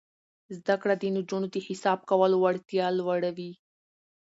زده 0.57 0.75
کړه 0.81 0.93
د 0.97 1.03
نجونو 1.17 1.47
د 1.51 1.57
حساب 1.67 1.99
کولو 2.09 2.35
وړتیا 2.39 2.85
لوړوي. 2.99 3.51